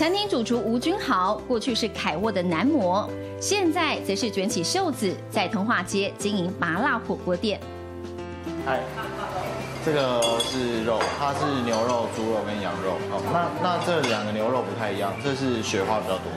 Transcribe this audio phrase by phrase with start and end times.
[0.00, 3.06] 餐厅主厨吴君豪过去是凯渥的男模，
[3.38, 7.60] 现在则是卷起袖子在通化街经营麻辣火锅店。
[8.64, 8.80] 嗨，
[9.84, 12.92] 这个是肉，它是牛肉、猪肉跟羊肉。
[13.10, 16.32] 好，那那这两个牛肉不太一样，这是雪花比较多，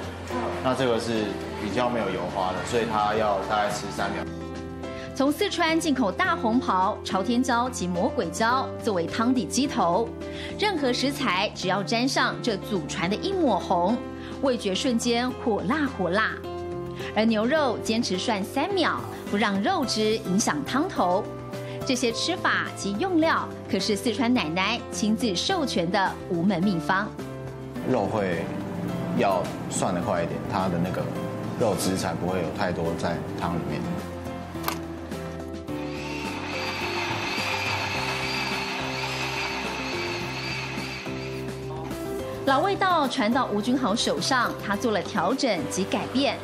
[0.61, 1.27] 那这个是
[1.63, 4.25] 比较没有油花的，所以它要大概吃三秒。
[5.15, 10.09] 从四川进口大红袍、朝天椒及魔鬼椒作为汤底鸡头，
[10.57, 13.95] 任何食材只要沾上这祖传的一抹红，
[14.41, 16.31] 味觉瞬间火辣火辣。
[17.15, 18.99] 而牛肉坚持涮三秒，
[19.29, 21.23] 不让肉汁影响汤头。
[21.85, 27.07] 这些吃法及用料可是四川奶奶亲自授权的无门秘方。
[27.87, 28.43] 肉会
[29.19, 31.03] 要涮得快一点，它的那个
[31.59, 33.79] 肉汁才不会有太多在汤里面。
[42.45, 46.35] 老味道传到吴君豪手上，他做了调整及改变，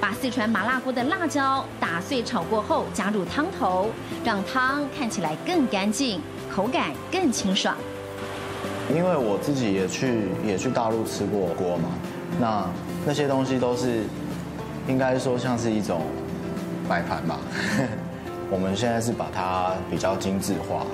[0.00, 3.90] 把四川麻辣锅的辣椒打碎炒过后加入汤头，
[4.24, 7.74] 让汤看起来更干净，口感更清爽。
[8.94, 11.88] 因为我自己也去也去大陆吃过锅嘛，
[12.38, 12.64] 那
[13.04, 14.04] 那些东西都是
[14.86, 16.02] 应该说像是一种
[16.88, 17.36] 摆盘吧。
[18.48, 20.86] 我们现在是把它比较精致化，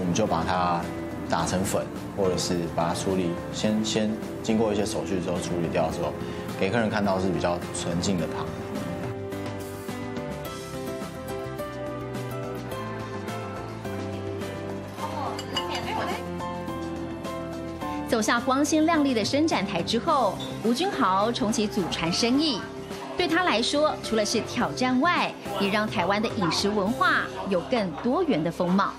[0.00, 0.80] 我们就把它。
[1.28, 1.84] 打成粉，
[2.16, 4.10] 或者是把它处理，先先
[4.42, 6.12] 经过一些手续之后处理掉之后，
[6.58, 8.46] 给客人看到是比较纯净的糖。
[18.08, 22.58] 走下光鲜亮丽的伸展台之后，吴君豪重启祖传生意。
[23.18, 28.94] 对他来说，除了是挑战外，也让台湾的饮食文化有更多元的风貌。